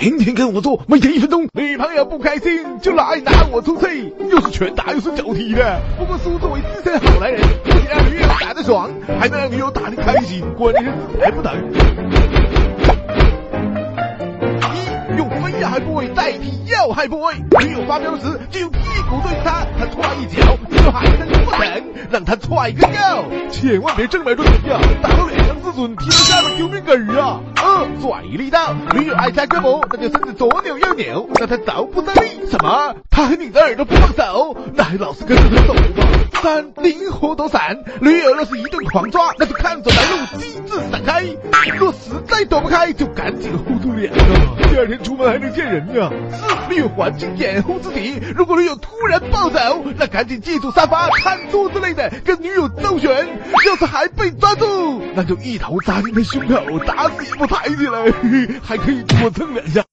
[0.00, 1.48] 天天跟我做，每天一分钟。
[1.54, 5.80] 女朋友不开心就来拿我出气，又是拳打又是脚踢的。
[5.98, 8.88] 不过叔作为资深好男人，不仅让女友打得爽，
[9.18, 11.52] 还能让女友打得开心，关键是还不疼。
[14.72, 18.22] 一用非要害部位代替要害部位，女友发飙时
[18.52, 18.78] 就用屁
[19.10, 23.24] 股对着她，她踹一脚，你就还能不疼，让她踹个够。
[23.50, 27.40] 千万别正面对踢呀，打到脸上自尊，踢到下巴丢命根儿啊！
[28.00, 32.20] 转移力道，女友爱掐胳膊，那就身子左扭右扭，让她着不得力。
[32.50, 32.94] 什么？
[33.10, 36.08] 她和你的耳朵不放手，那还老是跟着她走吧？
[36.40, 41.24] 三灵活躲闪，女友若是一顿狂抓，那就看准来路，机智闪开。
[41.76, 44.18] 若实在躲不开，就赶紧护住脸啊，
[44.70, 46.10] 第二天出门还能见人呀。
[46.30, 53.27] 四利用环境掩护自己，如果女友突然暴走，那赶紧借助沙发、餐桌之类的跟女友周旋。
[53.78, 58.12] 他还被抓住，那就一头扎进他胸口，打死也不抬起来，
[58.62, 59.84] 还可以多蹭两下。